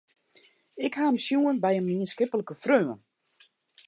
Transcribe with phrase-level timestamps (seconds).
[0.85, 2.99] Ik ha him sjoen by in mienskiplike freon.